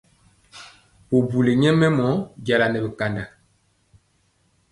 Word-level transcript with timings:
Bubuli 1.09 1.51
nyɛmemɔ 1.61 2.07
jala 2.45 2.65
nɛ 2.69 2.79
bi 2.83 2.89
kanda. 2.99 3.23